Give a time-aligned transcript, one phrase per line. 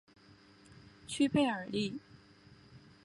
[1.05, 1.99] 屈佩尔利。